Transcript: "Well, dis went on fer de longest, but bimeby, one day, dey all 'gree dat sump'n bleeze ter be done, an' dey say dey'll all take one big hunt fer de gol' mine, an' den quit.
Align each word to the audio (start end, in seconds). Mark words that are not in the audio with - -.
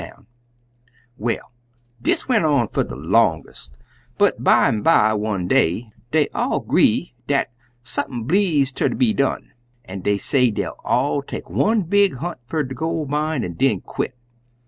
"Well, 1.19 1.51
dis 2.01 2.27
went 2.27 2.43
on 2.43 2.69
fer 2.69 2.83
de 2.83 2.95
longest, 2.95 3.77
but 4.17 4.43
bimeby, 4.43 5.15
one 5.19 5.47
day, 5.47 5.91
dey 6.09 6.27
all 6.33 6.61
'gree 6.61 7.13
dat 7.27 7.51
sump'n 7.83 8.23
bleeze 8.23 8.71
ter 8.73 8.89
be 8.89 9.13
done, 9.13 9.51
an' 9.85 10.01
dey 10.01 10.17
say 10.17 10.49
dey'll 10.49 10.77
all 10.83 11.21
take 11.21 11.51
one 11.51 11.83
big 11.83 12.15
hunt 12.15 12.39
fer 12.47 12.63
de 12.63 12.73
gol' 12.73 13.05
mine, 13.05 13.43
an' 13.43 13.53
den 13.53 13.81
quit. 13.81 14.15